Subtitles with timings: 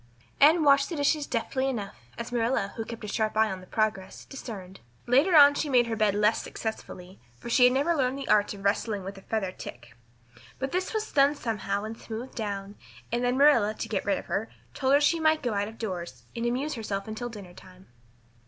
[0.39, 3.67] Anne washed the dishes deftly enough, as Marilla who kept a sharp eye on the
[3.67, 4.79] process, discerned.
[5.05, 8.51] Later on she made her bed less successfully, for she had never learned the art
[8.55, 9.95] of wrestling with a feather tick.
[10.57, 12.77] But is was done somehow and smoothed down;
[13.11, 15.77] and then Marilla, to get rid of her, told her she might go out of
[15.77, 17.85] doors and amuse herself until dinner time.